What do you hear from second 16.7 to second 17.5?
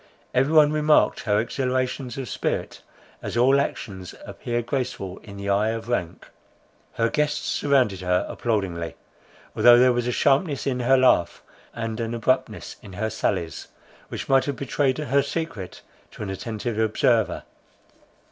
observer.